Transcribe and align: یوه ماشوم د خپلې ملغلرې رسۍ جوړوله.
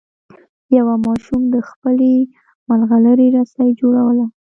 یوه 0.77 0.95
ماشوم 1.05 1.41
د 1.53 1.55
خپلې 1.69 2.11
ملغلرې 2.69 3.27
رسۍ 3.37 3.69
جوړوله. 3.79 4.25